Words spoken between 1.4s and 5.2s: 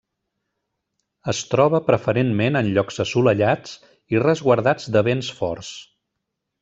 troba preferentment en llocs assolellats i resguardats de